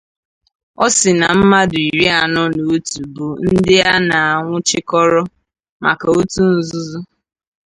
[0.83, 3.95] Ọ sị na mmadụ iri anọ na otu bụ ndị a
[4.39, 5.21] nwụchikọrọ
[5.83, 6.99] maka òtù nzuzo